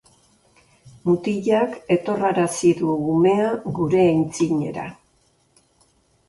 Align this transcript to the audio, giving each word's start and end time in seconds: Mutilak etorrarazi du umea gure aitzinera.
Mutilak 1.09 1.75
etorrarazi 1.95 2.71
du 2.79 2.95
umea 3.17 3.51
gure 3.77 4.03
aitzinera. 4.07 4.89